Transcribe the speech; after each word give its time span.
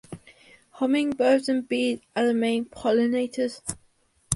Hummingbirds 0.79 1.47
and 1.47 1.67
bees 1.67 1.99
are 2.15 2.25
the 2.25 2.33
main 2.33 2.65
pollinators. 2.65 3.61